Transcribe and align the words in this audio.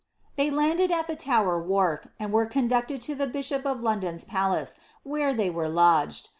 They 0.35 0.49
landed 0.49 0.89
at 0.91 1.05
the 1.05 1.15
Toner 1.15 1.61
whkrf, 1.61 2.09
kiid 2.19 2.31
were 2.31 2.47
conducted 2.47 3.01
to 3.03 3.13
the 3.13 3.27
biahop 3.27 3.65
of 3.67 3.83
London's 3.83 4.25
palace, 4.25 4.77
where 5.03 5.31
they 5.31 5.51
were 5.51 5.69
lodged. 5.69 6.29